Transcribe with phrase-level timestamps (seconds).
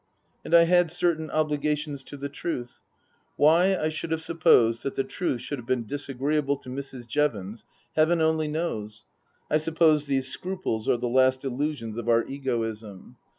[0.43, 2.79] And I had certain obligations to the Truth.
[3.35, 7.07] Why I should have supposed that the Truth should have been disagree able to Mrs.
[7.07, 9.05] Jevons Heaven only knows.
[9.51, 13.17] I suppose these scruples are the last illusions of our egoism.